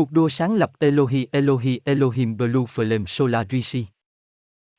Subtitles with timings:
[0.00, 3.86] Cuộc đua sáng lập Elohi Elohi Elohim Blue Flame Solar Rishi.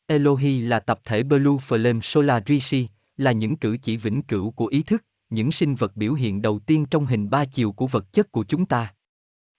[0.08, 4.66] Elohi là tập thể Blue Flame Solar Rishi, là những cử chỉ vĩnh cửu của
[4.66, 8.14] ý thức, những sinh vật biểu hiện đầu tiên trong hình ba chiều của vật
[8.14, 8.94] chất của chúng ta.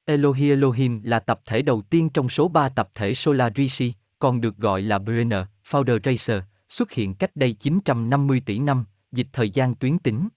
[0.04, 4.40] Elohi Elohim là tập thể đầu tiên trong số ba tập thể Solar Rishi, còn
[4.40, 9.50] được gọi là Brenner, Founder Racer, xuất hiện cách đây 950 tỷ năm, dịch thời
[9.50, 10.28] gian tuyến tính.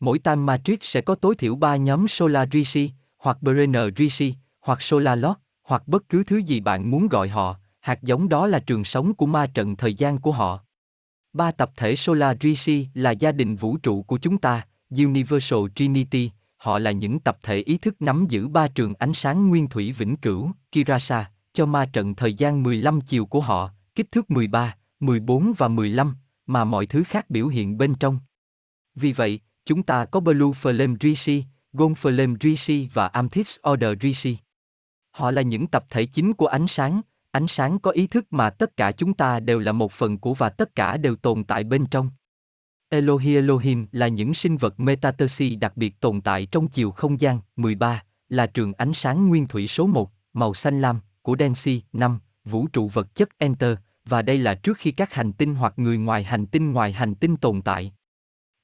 [0.00, 2.90] Mỗi Time Matrix sẽ có tối thiểu 3 nhóm Solar Rishi,
[3.26, 8.02] hoặc Brenner Rishi, hoặc Solalot, hoặc bất cứ thứ gì bạn muốn gọi họ, hạt
[8.02, 10.64] giống đó là trường sống của ma trận thời gian của họ.
[11.32, 16.30] Ba tập thể Solar Rishi là gia đình vũ trụ của chúng ta, Universal Trinity,
[16.56, 19.92] họ là những tập thể ý thức nắm giữ ba trường ánh sáng nguyên thủy
[19.92, 24.76] vĩnh cửu, Kirasa, cho ma trận thời gian 15 chiều của họ, kích thước 13,
[25.00, 26.16] 14 và 15,
[26.46, 28.18] mà mọi thứ khác biểu hiện bên trong.
[28.94, 31.44] Vì vậy, chúng ta có Blue Flame Rishi,
[31.76, 34.36] Gonfalem Rishi và Amthis Order Rishi.
[35.10, 38.50] Họ là những tập thể chính của ánh sáng, ánh sáng có ý thức mà
[38.50, 41.64] tất cả chúng ta đều là một phần của và tất cả đều tồn tại
[41.64, 42.10] bên trong.
[42.88, 47.40] Elohi Elohim là những sinh vật metatersi đặc biệt tồn tại trong chiều không gian,
[47.56, 52.18] 13, là trường ánh sáng nguyên thủy số 1, màu xanh lam, của Densi, 5,
[52.44, 55.98] vũ trụ vật chất Enter, và đây là trước khi các hành tinh hoặc người
[55.98, 57.92] ngoài hành tinh ngoài hành tinh tồn tại.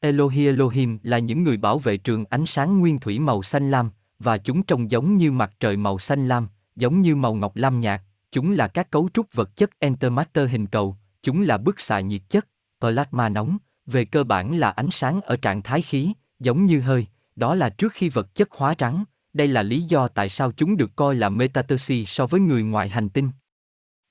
[0.02, 3.90] Elohi Elohim là những người bảo vệ trường ánh sáng nguyên thủy màu xanh lam,
[4.18, 7.80] và chúng trông giống như mặt trời màu xanh lam, giống như màu ngọc lam
[7.80, 12.00] nhạt, chúng là các cấu trúc vật chất Entermatter hình cầu, chúng là bức xạ
[12.00, 12.48] nhiệt chất,
[12.80, 17.06] plasma nóng, về cơ bản là ánh sáng ở trạng thái khí, giống như hơi,
[17.36, 20.76] đó là trước khi vật chất hóa trắng, đây là lý do tại sao chúng
[20.76, 23.30] được coi là metatersi so với người ngoài hành tinh.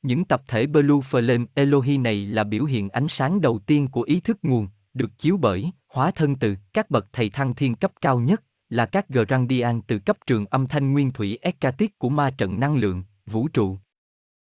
[0.02, 4.02] Những tập thể Blue Flame Elohi này là biểu hiện ánh sáng đầu tiên của
[4.02, 7.92] ý thức nguồn, được chiếu bởi, hóa thân từ, các bậc thầy thăng thiên cấp
[8.02, 12.31] cao nhất, là các Grandian từ cấp trường âm thanh nguyên thủy Ekatit của ma
[12.31, 13.78] trận năng lượng, vũ trụ.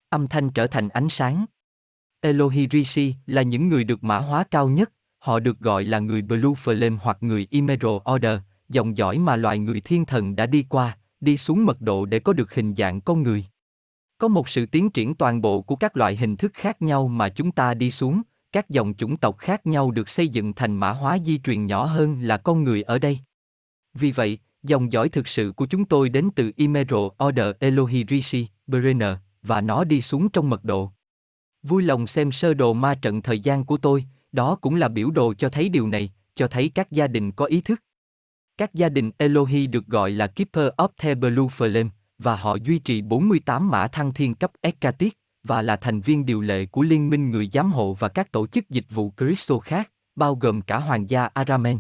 [0.10, 1.46] Âm thanh trở thành ánh sáng.
[2.22, 6.22] Elohi Rishi là những người được mã hóa cao nhất, họ được gọi là người
[6.22, 8.40] Blue Flame hoặc người Emerald Order,
[8.70, 12.20] dòng dõi mà loài người thiên thần đã đi qua, đi xuống mật độ để
[12.20, 13.46] có được hình dạng con người.
[14.18, 17.30] Có một sự tiến triển toàn bộ của các loại hình thức khác nhau mà
[17.30, 18.22] chúng ta đi xuống,
[18.52, 21.86] các dòng chủng tộc khác nhau được xây dựng thành mã hóa di truyền nhỏ
[21.86, 23.20] hơn là con người ở đây.
[23.94, 28.48] Vì vậy, dòng dõi thực sự của chúng tôi đến từ Imero Order Elohi Rishi,
[28.68, 30.92] Brenner, và nó đi xuống trong mật độ.
[31.64, 35.12] Vui lòng xem sơ đồ ma trận thời gian của tôi, đó cũng là biểu
[35.12, 37.84] đồ cho thấy điều này, cho thấy các gia đình có ý thức.
[38.58, 42.80] Các gia đình Elohi được gọi là Keeper of the Blue Flame, và họ duy
[42.80, 45.14] trì 48 mã thăng thiên cấp Ekatit,
[45.50, 48.48] và là thành viên điều lệ của Liên minh người giám hộ và các tổ
[48.48, 51.80] chức dịch vụ Cristo khác, bao gồm cả Hoàng gia Aramen.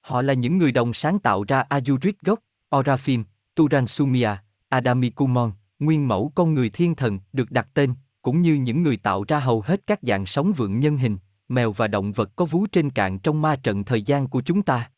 [0.00, 2.38] Họ là những người đồng sáng tạo ra Ayurit gốc,
[2.70, 4.30] Orafim, Turan Sumia,
[4.68, 9.24] Adamikumon, nguyên mẫu con người thiên thần được đặt tên, cũng như những người tạo
[9.28, 11.18] ra hầu hết các dạng sống vượng nhân hình,
[11.48, 14.62] mèo và động vật có vú trên cạn trong ma trận thời gian của chúng
[14.62, 14.90] ta.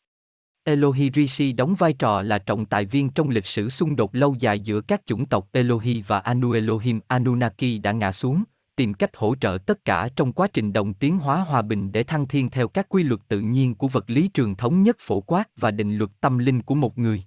[0.67, 4.35] Elohi Rishi đóng vai trò là trọng tài viên trong lịch sử xung đột lâu
[4.39, 8.43] dài giữa các chủng tộc Elohi và Anu Elohim Anunnaki đã ngã xuống,
[8.75, 12.03] tìm cách hỗ trợ tất cả trong quá trình đồng tiến hóa hòa bình để
[12.03, 15.21] thăng thiên theo các quy luật tự nhiên của vật lý trường thống nhất phổ
[15.21, 17.23] quát và định luật tâm linh của một người.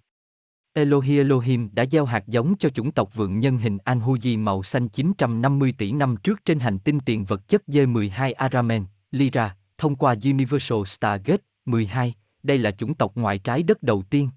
[0.73, 4.89] Elohi Elohim đã gieo hạt giống cho chủng tộc vượng nhân hình Anhuji màu xanh
[4.89, 10.15] 950 tỷ năm trước trên hành tinh tiền vật chất D12 Aramen, Lyra, thông qua
[10.25, 14.29] Universal Stargate 12, đây là chủng tộc ngoài trái đất đầu tiên.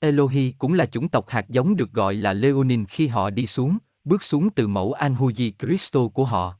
[0.00, 3.78] Elohi cũng là chủng tộc hạt giống được gọi là Leonin khi họ đi xuống,
[4.04, 6.54] bước xuống từ mẫu Anhuji Cristo của họ.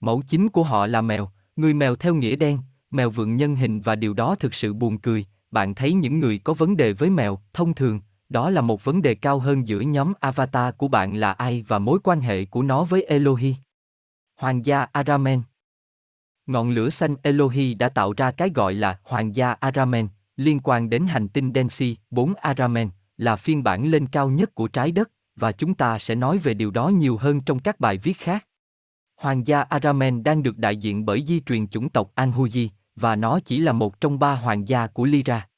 [0.00, 2.58] Mẫu chính của họ là mèo, người mèo theo nghĩa đen,
[2.90, 6.38] mèo vượng nhân hình và điều đó thực sự buồn cười, bạn thấy những người
[6.38, 9.80] có vấn đề với mèo, thông thường, đó là một vấn đề cao hơn giữa
[9.80, 13.54] nhóm avatar của bạn là ai và mối quan hệ của nó với Elohi.
[14.36, 15.42] Hoàng gia Aramen
[16.46, 20.90] Ngọn lửa xanh Elohi đã tạo ra cái gọi là Hoàng gia Aramen, liên quan
[20.90, 25.10] đến hành tinh Densi 4 Aramen, là phiên bản lên cao nhất của trái đất,
[25.36, 28.46] và chúng ta sẽ nói về điều đó nhiều hơn trong các bài viết khác.
[29.16, 33.40] Hoàng gia Aramen đang được đại diện bởi di truyền chủng tộc Anhuji, và nó
[33.40, 35.48] chỉ là một trong ba hoàng gia của Lyra.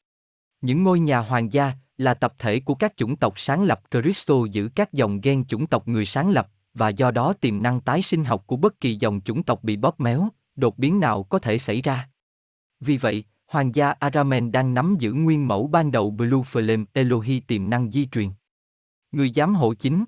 [0.61, 4.35] Những ngôi nhà hoàng gia là tập thể của các chủng tộc sáng lập Cristo
[4.53, 8.03] giữ các dòng gen chủng tộc người sáng lập, và do đó tiềm năng tái
[8.03, 11.39] sinh học của bất kỳ dòng chủng tộc bị bóp méo, đột biến nào có
[11.39, 12.09] thể xảy ra.
[12.81, 17.41] Vì vậy, Hoàng gia Aramen đang nắm giữ nguyên mẫu ban đầu Blue Flame Elohi
[17.41, 18.31] tiềm năng di truyền.
[19.13, 20.05] Người giám hộ chính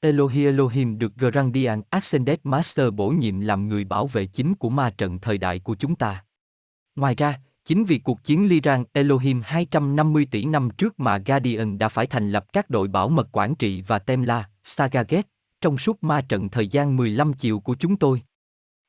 [0.00, 4.90] Elohi Elohim được Grandian Ascended Master bổ nhiệm làm người bảo vệ chính của ma
[4.98, 6.24] trận thời đại của chúng ta.
[6.96, 11.88] Ngoài ra, Chính vì cuộc chiến Liran Elohim 250 tỷ năm trước mà Guardian đã
[11.88, 15.26] phải thành lập các đội bảo mật quản trị và Temla, Sagaget,
[15.60, 18.22] trong suốt ma trận thời gian 15 chiều của chúng tôi.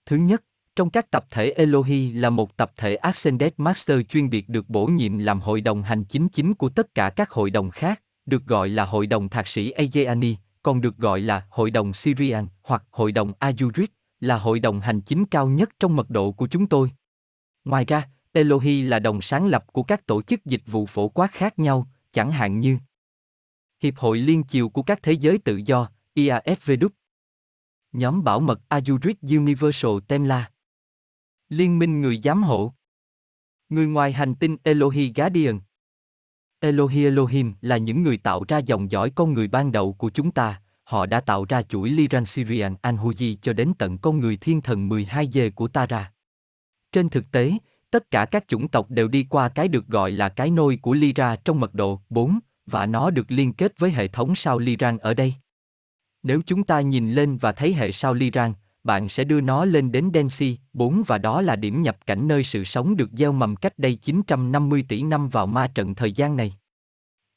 [0.06, 0.44] Thứ nhất,
[0.76, 4.86] trong các tập thể Elohi là một tập thể Ascended Master chuyên biệt được bổ
[4.86, 8.46] nhiệm làm hội đồng hành chính chính của tất cả các hội đồng khác, được
[8.46, 12.84] gọi là hội đồng thạc sĩ Aegeani, còn được gọi là hội đồng Syrian hoặc
[12.92, 16.68] hội đồng Ayurit, là hội đồng hành chính cao nhất trong mật độ của chúng
[16.68, 16.92] tôi.
[17.66, 21.32] Ngoài ra, Elohi là đồng sáng lập của các tổ chức dịch vụ phổ quát
[21.32, 22.78] khác nhau, chẳng hạn như
[23.82, 26.90] Hiệp hội Liên Chiều của các Thế giới Tự do, IAFVW,
[27.92, 30.53] Nhóm bảo mật Ayurit Universal Temla
[31.54, 32.74] Liên minh người giám hộ
[33.70, 35.60] Người ngoài hành tinh Elohi Guardian
[36.60, 40.32] Elohi Elohim là những người tạo ra dòng dõi con người ban đầu của chúng
[40.32, 44.62] ta, họ đã tạo ra chuỗi Liran Syrian Anhuji cho đến tận con người thiên
[44.62, 46.14] thần 12 dê của Tara.
[46.92, 47.52] Trên thực tế,
[47.92, 50.94] tất cả các chủng tộc đều đi qua cái được gọi là cái nôi của
[50.94, 54.98] Lyra trong mật độ 4, và nó được liên kết với hệ thống sao Lyran
[54.98, 55.34] ở đây.
[56.24, 58.54] Nếu chúng ta nhìn lên và thấy hệ sao Lyran,
[58.84, 62.44] bạn sẽ đưa nó lên đến Densi 4 và đó là điểm nhập cảnh nơi
[62.44, 66.38] sự sống được gieo mầm cách đây 950 tỷ năm vào ma trận thời gian
[66.38, 66.54] này.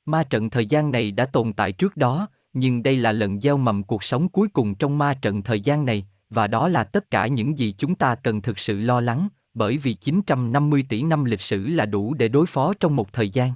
[0.07, 3.57] Ma trận thời gian này đã tồn tại trước đó, nhưng đây là lần gieo
[3.57, 7.11] mầm cuộc sống cuối cùng trong ma trận thời gian này, và đó là tất
[7.11, 11.25] cả những gì chúng ta cần thực sự lo lắng, bởi vì 950 tỷ năm
[11.25, 13.53] lịch sử là đủ để đối phó trong một thời gian.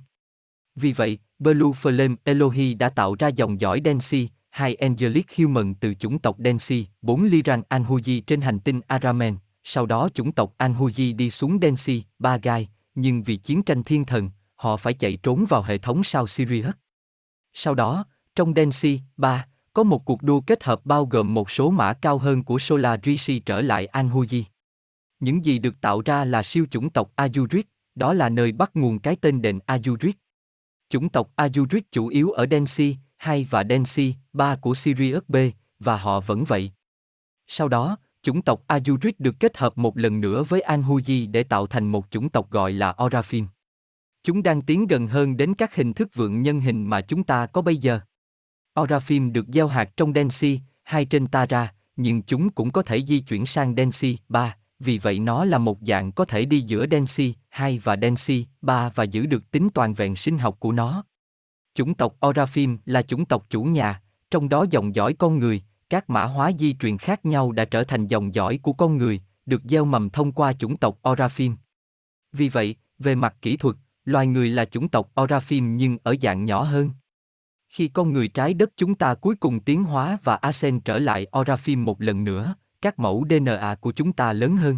[0.75, 5.95] Vì vậy, Blue Flame Elohi đã tạo ra dòng dõi Densi, hai Angelic Human từ
[5.95, 11.17] chủng tộc Densi, bốn Liran Anhuji trên hành tinh Aramen, sau đó chủng tộc Anhuji
[11.17, 15.45] đi xuống Densi, ba gai, nhưng vì chiến tranh thiên thần, họ phải chạy trốn
[15.49, 16.75] vào hệ thống sao Sirius.
[17.53, 18.05] Sau đó,
[18.35, 22.19] trong Densi, ba có một cuộc đua kết hợp bao gồm một số mã cao
[22.19, 24.43] hơn của Solar Rishi trở lại Anhuji.
[25.21, 28.99] Những gì được tạo ra là siêu chủng tộc Ayurit, đó là nơi bắt nguồn
[28.99, 30.17] cái tên đền Ayurit.
[30.89, 35.37] Chủng tộc Ayurit chủ yếu ở Densi, 2 và Densi, 3 của Sirius B,
[35.79, 36.73] và họ vẫn vậy.
[37.47, 41.67] Sau đó, chủng tộc Ayurit được kết hợp một lần nữa với Anhuji để tạo
[41.67, 43.47] thành một chủng tộc gọi là Orafim.
[44.25, 47.47] Chúng đang tiến gần hơn đến các hình thức vượng nhân hình mà chúng ta
[47.47, 48.01] có bây giờ.
[48.79, 53.21] Orafim được gieo hạt trong Densi, 2 trên Tara, nhưng chúng cũng có thể di
[53.21, 57.35] chuyển sang Densi, 3, vì vậy nó là một dạng có thể đi giữa Densi
[57.49, 61.05] 2 và Densi 3 và giữ được tính toàn vẹn sinh học của nó.
[61.81, 66.11] Chủng tộc Orafim là chủng tộc chủ nhà, trong đó dòng dõi con người, các
[66.11, 69.63] mã hóa di truyền khác nhau đã trở thành dòng dõi của con người, được
[69.65, 71.55] gieo mầm thông qua chủng tộc Orafim.
[72.33, 76.45] Vì vậy, về mặt kỹ thuật, loài người là chủng tộc Orafim nhưng ở dạng
[76.45, 76.91] nhỏ hơn.
[77.69, 81.27] Khi con người trái đất chúng ta cuối cùng tiến hóa và Asen trở lại
[81.33, 84.77] Orafim một lần nữa, các mẫu DNA của chúng ta lớn hơn.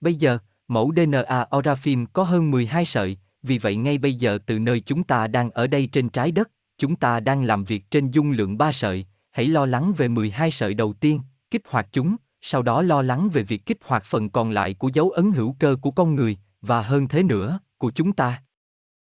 [0.00, 0.38] Bây giờ,
[0.68, 5.04] mẫu DNA Orafim có hơn 12 sợi, vì vậy ngay bây giờ từ nơi chúng
[5.04, 8.58] ta đang ở đây trên trái đất, chúng ta đang làm việc trên dung lượng
[8.58, 11.20] 3 sợi, hãy lo lắng về 12 sợi đầu tiên,
[11.50, 14.90] kích hoạt chúng, sau đó lo lắng về việc kích hoạt phần còn lại của
[14.92, 18.42] dấu ấn hữu cơ của con người, và hơn thế nữa, của chúng ta.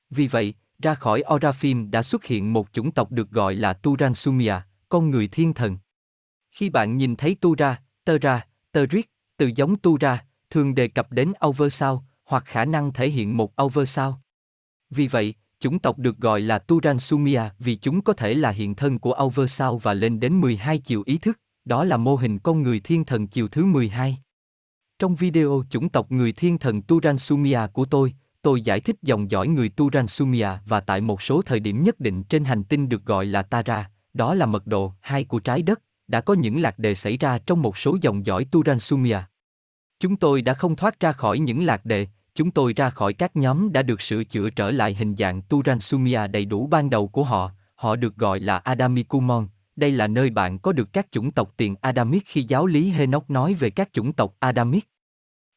[0.09, 4.55] Vì vậy, ra khỏi Orafim đã xuất hiện một chủng tộc được gọi là Turansumia,
[4.89, 5.77] con người thiên thần.
[6.51, 8.87] Khi bạn nhìn thấy Tura, Tera, ra,
[9.37, 12.01] từ giống tu ra, thường đề cập đến oversound
[12.31, 14.15] hoặc khả năng thể hiện một oversound.
[14.89, 18.99] Vì vậy, chủng tộc được gọi là Turansumia vì chúng có thể là hiện thân
[18.99, 22.79] của oversound và lên đến 12 chiều ý thức, đó là mô hình con người
[22.79, 24.17] thiên thần chiều thứ 12.
[24.99, 29.47] Trong video chủng tộc người thiên thần Turansumia của tôi, tôi giải thích dòng dõi
[29.47, 33.25] người Turansumia và tại một số thời điểm nhất định trên hành tinh được gọi
[33.25, 36.95] là Tara, đó là mật độ 2 của trái đất, đã có những lạc đề
[36.95, 39.19] xảy ra trong một số dòng dõi Turansumia.
[39.99, 43.35] Chúng tôi đã không thoát ra khỏi những lạc đề, chúng tôi ra khỏi các
[43.35, 47.07] nhóm đã được sửa chữa trở lại hình dạng Turan Sumia đầy đủ ban đầu
[47.07, 49.47] của họ, họ được gọi là Adamikumon.
[49.75, 53.29] Đây là nơi bạn có được các chủng tộc tiền Adamic khi giáo lý Henoch
[53.29, 54.87] nói về các chủng tộc Adamic.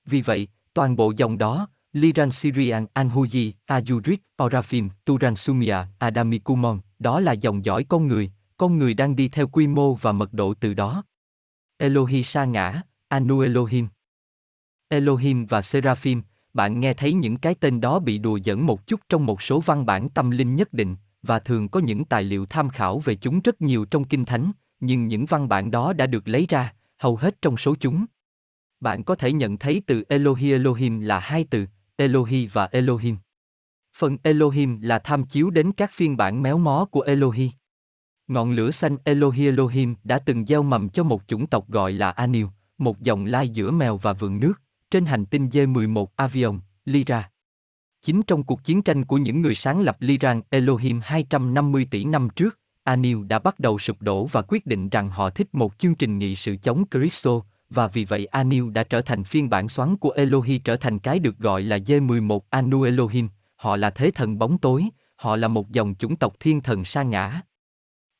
[0.06, 7.32] Vì vậy, toàn bộ dòng đó, Liran Syrian Anhuji, Ajurit, Orafim, Turansumia, Adamikumon, đó là
[7.32, 10.74] dòng dõi con người, con người đang đi theo quy mô và mật độ từ
[10.74, 11.04] đó.
[11.76, 13.88] Elohi sa ngã, Anu Elohim.
[14.88, 16.22] Elohim và Seraphim,
[16.54, 19.60] bạn nghe thấy những cái tên đó bị đùa giỡn một chút trong một số
[19.60, 23.14] văn bản tâm linh nhất định, và thường có những tài liệu tham khảo về
[23.14, 26.72] chúng rất nhiều trong Kinh Thánh, nhưng những văn bản đó đã được lấy ra,
[26.98, 28.04] hầu hết trong số chúng.
[28.80, 33.16] Bạn có thể nhận thấy từ Elohi Elohim là hai từ, Elohi và Elohim.
[33.96, 37.50] Phần Elohim là tham chiếu đến các phiên bản méo mó của Elohi.
[38.26, 42.10] Ngọn lửa xanh Elohi Elohim đã từng gieo mầm cho một chủng tộc gọi là
[42.10, 42.46] Anil,
[42.78, 47.30] một dòng lai giữa mèo và vườn nước, trên hành tinh D11 Avion, Lyra.
[48.02, 52.28] Chính trong cuộc chiến tranh của những người sáng lập Liran Elohim 250 tỷ năm
[52.36, 55.94] trước, Anil đã bắt đầu sụp đổ và quyết định rằng họ thích một chương
[55.94, 57.30] trình nghị sự chống Christo,
[57.70, 61.18] và vì vậy Anil đã trở thành phiên bản xoắn của Elohi trở thành cái
[61.18, 64.84] được gọi là D11 Anu Elohim, họ là thế thần bóng tối,
[65.16, 67.40] họ là một dòng chủng tộc thiên thần sa ngã.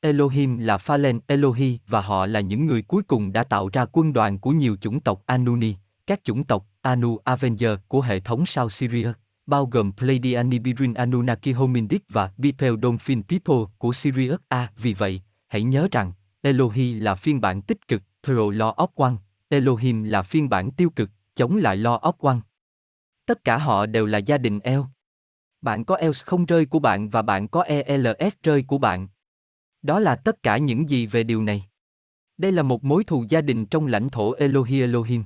[0.01, 4.13] Elohim là Phalen Elohi và họ là những người cuối cùng đã tạo ra quân
[4.13, 5.75] đoàn của nhiều chủng tộc Anuni,
[6.07, 9.11] các chủng tộc Anu Avenger của hệ thống sao Syria,
[9.45, 14.57] bao gồm Pleiadian, Birin Anunnaki Hominid và Bipel Dolphin People của Sirius A.
[14.57, 18.87] À, vì vậy, hãy nhớ rằng, Elohi là phiên bản tích cực, Pro Law of
[18.95, 19.13] One,
[19.49, 22.37] Elohim là phiên bản tiêu cực, chống lại Law of One.
[23.25, 24.79] Tất cả họ đều là gia đình El.
[25.61, 29.07] Bạn có ELS không rơi của bạn và bạn có ELS rơi của bạn.
[29.81, 31.65] Đó là tất cả những gì về điều này.
[32.37, 35.23] Đây là một mối thù gia đình trong lãnh thổ Elohi Elohim.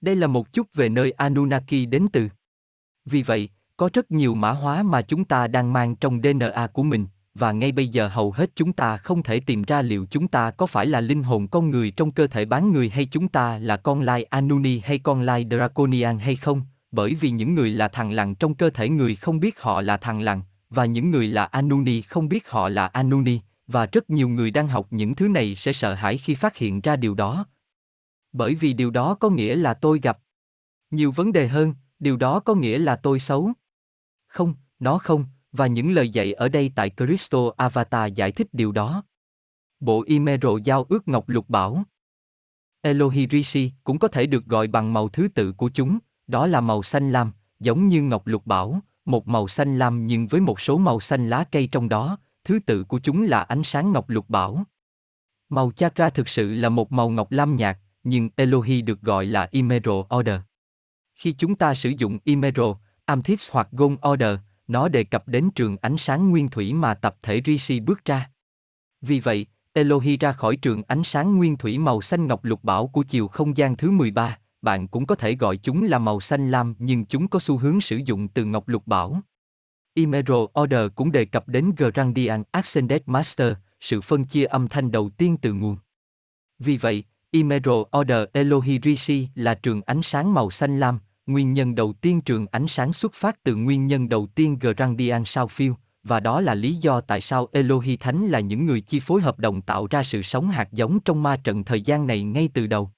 [0.00, 2.28] Đây là một chút về nơi Anunnaki đến từ.
[3.04, 6.82] Vì vậy, có rất nhiều mã hóa mà chúng ta đang mang trong DNA của
[6.82, 10.28] mình, và ngay bây giờ hầu hết chúng ta không thể tìm ra liệu chúng
[10.28, 13.28] ta có phải là linh hồn con người trong cơ thể bán người hay chúng
[13.28, 17.70] ta là con lai Anuni hay con lai Draconian hay không, bởi vì những người
[17.70, 21.10] là thằng lằn trong cơ thể người không biết họ là thằng lằn, và những
[21.10, 25.14] người là Anuni không biết họ là Anuni, và rất nhiều người đang học những
[25.14, 27.46] thứ này sẽ sợ hãi khi phát hiện ra điều đó.
[28.36, 30.18] Bởi vì điều đó có nghĩa là tôi gặp
[30.90, 33.52] nhiều vấn đề hơn, điều đó có nghĩa là tôi xấu.
[34.26, 38.72] Không, nó không, và những lời dạy ở đây tại Crystal Avatar giải thích điều
[38.72, 39.02] đó.
[39.80, 41.84] Bộ Imero giao ước ngọc lục bảo.
[42.82, 46.60] Elohi Rishi cũng có thể được gọi bằng màu thứ tự của chúng, đó là
[46.60, 50.60] màu xanh lam, giống như ngọc lục bảo, một màu xanh lam nhưng với một
[50.60, 54.10] số màu xanh lá cây trong đó, thứ tự của chúng là ánh sáng ngọc
[54.10, 54.64] lục bảo.
[55.48, 57.78] Màu chakra thực sự là một màu ngọc lam nhạt,
[58.08, 60.40] nhưng Elohi được gọi là Emerald Order.
[61.14, 65.76] Khi chúng ta sử dụng Emerald, Amethyst hoặc Gold Order, nó đề cập đến trường
[65.76, 68.30] ánh sáng nguyên thủy mà tập thể Rishi bước ra.
[69.00, 72.86] Vì vậy, Elohi ra khỏi trường ánh sáng nguyên thủy màu xanh ngọc lục bảo
[72.86, 76.50] của chiều không gian thứ 13, bạn cũng có thể gọi chúng là màu xanh
[76.50, 79.20] lam nhưng chúng có xu hướng sử dụng từ ngọc lục bảo.
[79.94, 85.10] Emerald Order cũng đề cập đến Grandian Ascended Master, sự phân chia âm thanh đầu
[85.10, 85.76] tiên từ nguồn.
[86.58, 91.74] Vì vậy, Imero Order Elohi Rishi là trường ánh sáng màu xanh lam, nguyên nhân
[91.74, 95.74] đầu tiên trường ánh sáng xuất phát từ nguyên nhân đầu tiên Grandian sao phiêu,
[96.02, 99.38] và đó là lý do tại sao Elohi Thánh là những người chi phối hợp
[99.38, 102.66] đồng tạo ra sự sống hạt giống trong ma trận thời gian này ngay từ
[102.66, 102.90] đầu.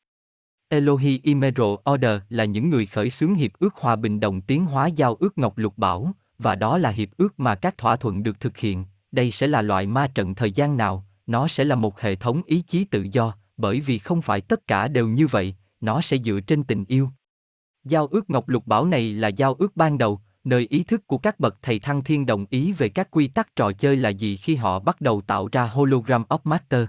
[0.69, 4.87] Elohi Imero Order là những người khởi xướng hiệp ước hòa bình đồng tiến hóa
[4.87, 8.41] giao ước Ngọc Lục Bảo, và đó là hiệp ước mà các thỏa thuận được
[8.41, 8.85] thực hiện.
[9.13, 12.43] Đây sẽ là loại ma trận thời gian nào, nó sẽ là một hệ thống
[12.47, 16.19] ý chí tự do, bởi vì không phải tất cả đều như vậy, nó sẽ
[16.19, 17.11] dựa trên tình yêu.
[17.85, 21.19] Giao ước Ngọc Lục Bảo này là giao ước ban đầu, nơi ý thức của
[21.19, 24.37] các bậc thầy thăng thiên đồng ý về các quy tắc trò chơi là gì
[24.37, 26.87] khi họ bắt đầu tạo ra Hologram of Master.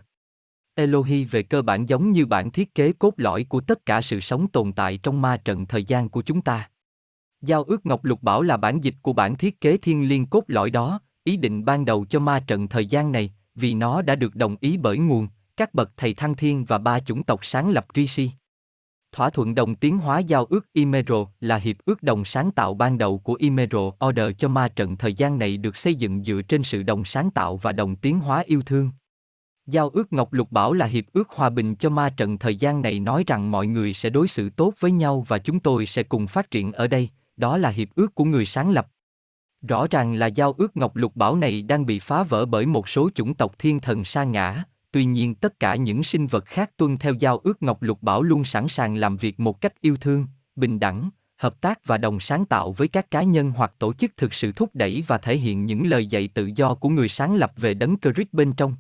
[0.76, 4.20] Elohi về cơ bản giống như bản thiết kế cốt lõi của tất cả sự
[4.20, 6.70] sống tồn tại trong ma trận thời gian của chúng ta.
[7.42, 10.44] Giao ước Ngọc Lục Bảo là bản dịch của bản thiết kế thiên liêng cốt
[10.48, 14.16] lõi đó, ý định ban đầu cho ma trận thời gian này, vì nó đã
[14.16, 15.28] được đồng ý bởi nguồn,
[15.60, 18.32] các bậc thầy thăng thiên và ba chủng tộc sáng lập Rishi.
[19.12, 22.98] Thỏa thuận đồng tiến hóa giao ước Imero là hiệp ước đồng sáng tạo ban
[22.98, 26.64] đầu của Imero Order cho ma trận thời gian này được xây dựng dựa trên
[26.64, 28.90] sự đồng sáng tạo và đồng tiến hóa yêu thương.
[29.68, 32.82] Giao ước Ngọc Lục Bảo là hiệp ước hòa bình cho ma trận thời gian
[32.82, 36.04] này nói rằng mọi người sẽ đối xử tốt với nhau và chúng tôi sẽ
[36.04, 38.88] cùng phát triển ở đây, đó là hiệp ước của người sáng lập.
[39.68, 42.90] Rõ ràng là giao ước Ngọc Lục Bảo này đang bị phá vỡ bởi một
[42.90, 46.72] số chủng tộc thiên thần sa ngã, tuy nhiên tất cả những sinh vật khác
[46.78, 49.98] tuân theo giao ước Ngọc Lục Bảo luôn sẵn sàng làm việc một cách yêu
[50.02, 53.94] thương, bình đẳng, hợp tác và đồng sáng tạo với các cá nhân hoặc tổ
[53.94, 57.10] chức thực sự thúc đẩy và thể hiện những lời dạy tự do của người
[57.10, 58.76] sáng lập về đấng Christ bên trong.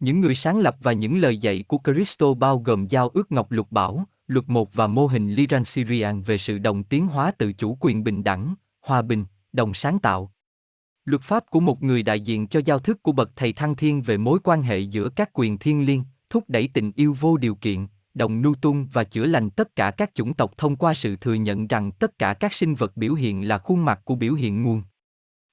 [0.00, 3.52] Những người sáng lập và những lời dạy của Christo bao gồm giao ước Ngọc
[3.52, 7.52] Lục Bảo, luật một và mô hình Liran Syrian về sự đồng tiến hóa tự
[7.52, 10.32] chủ quyền bình đẳng, hòa bình, đồng sáng tạo.
[11.08, 14.02] Luật pháp của một người đại diện cho giao thức của bậc thầy thăng thiên
[14.02, 17.54] về mối quan hệ giữa các quyền thiên liêng, thúc đẩy tình yêu vô điều
[17.54, 21.16] kiện, đồng nu tung và chữa lành tất cả các chủng tộc thông qua sự
[21.16, 24.34] thừa nhận rằng tất cả các sinh vật biểu hiện là khuôn mặt của biểu
[24.34, 24.82] hiện nguồn.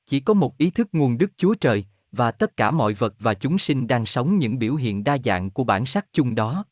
[0.05, 3.33] Chỉ có một ý thức nguồn Đức Chúa Trời, và tất cả mọi vật và
[3.33, 6.65] chúng sinh đang sống những biểu hiện đa dạng của bản sắc chung đó.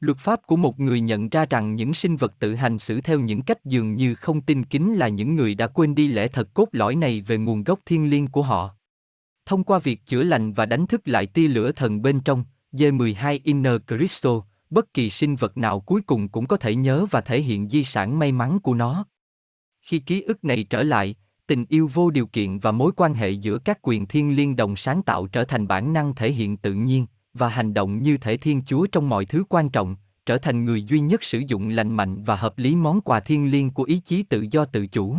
[0.00, 3.20] Luật pháp của một người nhận ra rằng những sinh vật tự hành xử theo
[3.20, 6.54] những cách dường như không tin kính là những người đã quên đi lẽ thật
[6.54, 8.74] cốt lõi này về nguồn gốc thiên liêng của họ.
[9.46, 13.38] Thông qua việc chữa lành và đánh thức lại tia lửa thần bên trong, D12
[13.44, 14.32] Inner Crystal,
[14.70, 17.84] bất kỳ sinh vật nào cuối cùng cũng có thể nhớ và thể hiện di
[17.84, 19.06] sản may mắn của nó.
[19.82, 21.14] Khi ký ức này trở lại,
[21.46, 24.76] tình yêu vô điều kiện và mối quan hệ giữa các quyền thiên liêng đồng
[24.76, 28.36] sáng tạo trở thành bản năng thể hiện tự nhiên và hành động như thể
[28.36, 31.96] thiên chúa trong mọi thứ quan trọng, trở thành người duy nhất sử dụng lành
[31.96, 35.16] mạnh và hợp lý món quà thiên liêng của ý chí tự do tự chủ.